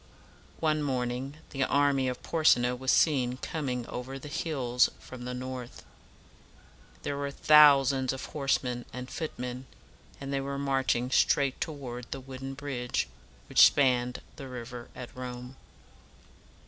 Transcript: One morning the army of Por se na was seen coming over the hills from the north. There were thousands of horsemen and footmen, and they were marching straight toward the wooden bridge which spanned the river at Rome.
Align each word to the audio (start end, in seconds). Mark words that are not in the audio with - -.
One 0.59 0.81
morning 0.81 1.37
the 1.51 1.63
army 1.63 2.07
of 2.07 2.23
Por 2.23 2.43
se 2.43 2.59
na 2.59 2.73
was 2.73 2.89
seen 2.91 3.37
coming 3.37 3.85
over 3.85 4.17
the 4.17 4.29
hills 4.29 4.89
from 4.99 5.25
the 5.25 5.33
north. 5.35 5.83
There 7.03 7.15
were 7.15 7.29
thousands 7.29 8.11
of 8.11 8.25
horsemen 8.25 8.85
and 8.91 9.11
footmen, 9.11 9.67
and 10.19 10.33
they 10.33 10.41
were 10.41 10.57
marching 10.57 11.11
straight 11.11 11.61
toward 11.61 12.07
the 12.09 12.19
wooden 12.19 12.55
bridge 12.55 13.09
which 13.47 13.67
spanned 13.67 14.23
the 14.37 14.47
river 14.47 14.89
at 14.95 15.15
Rome. 15.15 15.55